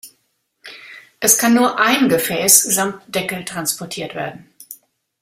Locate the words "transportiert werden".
3.45-4.49